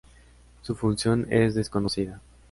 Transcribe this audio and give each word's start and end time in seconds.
Su 0.63 0.73
función 0.73 1.27
es 1.29 1.53
desconocida. 1.53 2.21